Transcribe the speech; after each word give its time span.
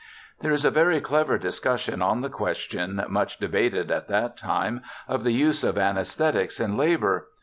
There 0.39 0.51
is 0.51 0.65
a 0.65 0.71
very 0.71 0.99
clever 0.99 1.37
discussion 1.37 2.01
on 2.01 2.21
the 2.21 2.29
question, 2.31 3.03
much 3.09 3.37
debated 3.37 3.91
at 3.91 4.07
that 4.07 4.35
time, 4.35 4.81
of 5.07 5.23
the 5.23 5.29
use 5.31 5.63
of 5.63 5.77
anaesthetics 5.77 6.59
in 6.59 6.75
labour. 6.75 7.27